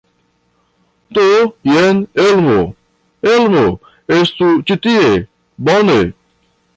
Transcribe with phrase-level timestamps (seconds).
[1.17, 1.25] Do,
[1.71, 2.57] jen Elmo.
[3.33, 3.65] Elmo,
[4.19, 5.07] estu ĉi tie!
[5.69, 5.99] Bone.